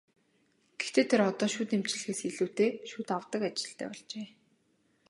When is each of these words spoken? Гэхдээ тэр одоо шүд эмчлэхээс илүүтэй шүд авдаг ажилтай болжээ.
Гэхдээ 0.79 1.05
тэр 1.09 1.21
одоо 1.29 1.47
шүд 1.53 1.69
эмчлэхээс 1.77 2.21
илүүтэй 2.29 2.69
шүд 2.89 3.07
авдаг 3.17 3.41
ажилтай 3.49 3.87
болжээ. 3.91 4.27